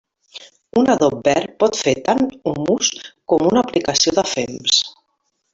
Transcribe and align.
Un 0.81 0.87
adob 0.93 1.17
verd 1.27 1.53
pot 1.63 1.77
fer 1.83 1.93
tant 2.09 2.25
humus 2.53 2.91
com 3.33 3.47
una 3.53 3.65
aplicació 3.67 4.19
de 4.23 4.29
fems. 4.35 4.83